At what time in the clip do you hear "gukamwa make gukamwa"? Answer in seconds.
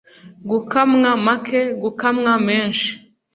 0.49-2.33